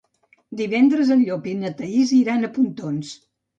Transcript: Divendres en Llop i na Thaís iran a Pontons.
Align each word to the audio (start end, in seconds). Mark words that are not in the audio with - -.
Divendres 0.61 1.11
en 1.17 1.21
Llop 1.27 1.45
i 1.53 1.53
na 1.61 1.73
Thaís 1.83 2.17
iran 2.23 2.43
a 2.43 2.53
Pontons. 2.59 3.15